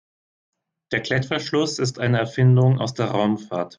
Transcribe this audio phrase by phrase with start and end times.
[0.91, 3.69] Der Klettverschluss ist eine Erfindung aus der Raumfahrt.